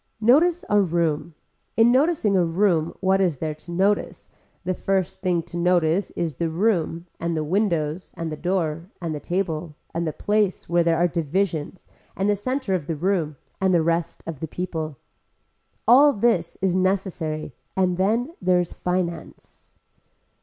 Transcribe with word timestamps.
Notice 0.19 0.65
a 0.67 0.81
room, 0.81 1.35
in 1.77 1.91
noticing 1.91 2.35
a 2.35 2.43
room 2.43 2.95
what 3.01 3.21
is 3.21 3.37
there 3.37 3.53
to 3.53 3.71
notice, 3.71 4.31
the 4.63 4.73
first 4.73 5.21
thing 5.21 5.43
to 5.43 5.57
notice 5.57 6.09
is 6.15 6.37
the 6.37 6.49
room 6.49 7.05
and 7.19 7.37
the 7.37 7.43
windows 7.43 8.11
and 8.15 8.31
the 8.31 8.35
door 8.35 8.89
and 8.99 9.13
the 9.13 9.19
table 9.19 9.75
and 9.93 10.07
the 10.07 10.11
place 10.11 10.67
where 10.67 10.83
there 10.83 10.97
are 10.97 11.07
divisions 11.07 11.87
and 12.17 12.27
the 12.27 12.35
center 12.35 12.73
of 12.73 12.87
the 12.87 12.95
room 12.95 13.35
and 13.61 13.75
the 13.75 13.83
rest 13.83 14.23
of 14.25 14.39
the 14.39 14.47
people. 14.47 14.97
All 15.87 16.13
this 16.13 16.57
is 16.63 16.73
necessary 16.75 17.53
and 17.77 17.97
then 17.97 18.33
there 18.41 18.59
is 18.59 18.73
finance. 18.73 19.73